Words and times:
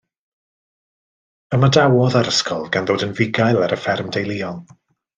Ymadawodd 1.57 2.19
â'r 2.21 2.31
ysgol 2.33 2.67
gan 2.79 2.91
ddod 2.91 3.09
yn 3.09 3.17
fugail 3.23 3.63
ar 3.69 3.81
y 3.81 3.81
fferm 3.87 4.11
deuluol. 4.21 4.61